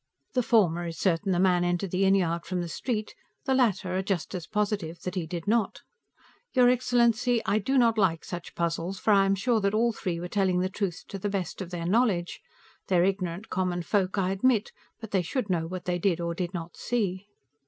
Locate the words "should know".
15.21-15.67